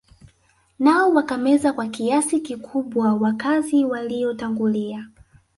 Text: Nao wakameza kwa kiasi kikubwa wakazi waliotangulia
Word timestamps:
Nao 0.79 1.13
wakameza 1.13 1.73
kwa 1.73 1.87
kiasi 1.87 2.39
kikubwa 2.39 3.13
wakazi 3.13 3.85
waliotangulia 3.85 5.07